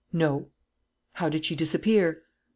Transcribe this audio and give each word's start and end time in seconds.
"No." 0.11 0.47
"How 1.11 1.29
did 1.29 1.45
she 1.45 1.55
disappear?" 1.55 2.23